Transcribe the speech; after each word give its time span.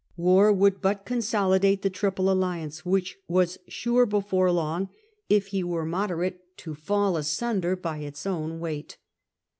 War 0.17 0.51
would 0.51 0.81
but 0.81 1.05
consolidate 1.05 1.83
the 1.83 1.89
Triple 1.91 2.31
Alliance, 2.31 2.83
which 2.83 3.19
was 3.27 3.59
sure 3.67 4.07
before 4.07 4.51
long, 4.51 4.89
if 5.29 5.49
he 5.49 5.63
were 5.63 5.85
mode 5.85 6.09
rate, 6.09 6.57
to 6.57 6.73
fall 6.73 7.17
asunder 7.17 7.75
by 7.75 7.99
its 7.99 8.25
own 8.25 8.59
weight. 8.59 8.97